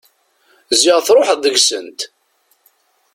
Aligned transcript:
Ziɣ 0.81 0.97
truḥeḍ 1.05 1.39
deg-sent! 1.43 1.99